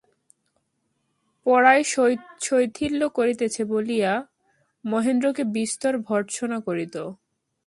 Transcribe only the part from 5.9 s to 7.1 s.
ভর্ৎসনা করিত।